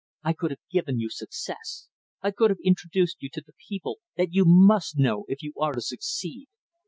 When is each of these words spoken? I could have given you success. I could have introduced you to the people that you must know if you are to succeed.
I 0.23 0.33
could 0.33 0.49
have 0.49 0.67
given 0.71 0.99
you 0.99 1.11
success. 1.11 1.87
I 2.23 2.31
could 2.31 2.49
have 2.49 2.57
introduced 2.65 3.17
you 3.19 3.29
to 3.33 3.41
the 3.45 3.53
people 3.69 3.99
that 4.17 4.33
you 4.33 4.45
must 4.47 4.97
know 4.97 5.25
if 5.27 5.43
you 5.43 5.53
are 5.59 5.73
to 5.73 5.81
succeed. 5.81 6.47